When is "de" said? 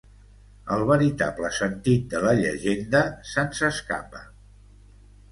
2.13-2.21